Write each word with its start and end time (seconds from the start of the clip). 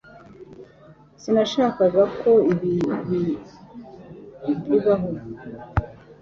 Sinashakaga 1.21 2.03
ko 2.19 2.31
ibi 2.51 2.73
bibaho 4.67 5.09